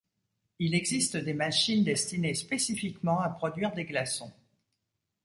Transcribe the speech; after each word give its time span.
Il 0.57 0.73
existe 0.73 1.15
des 1.15 1.35
machines 1.35 1.83
destinées 1.83 2.33
spécifiquement 2.33 3.19
à 3.19 3.29
produire 3.29 3.71
des 3.71 3.85
glaçons. 3.85 4.33